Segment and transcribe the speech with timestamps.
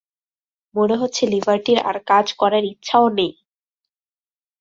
[0.75, 3.31] মনে হচ্ছে লিভারটির আর কাজ করার ইচ্ছাও নেই।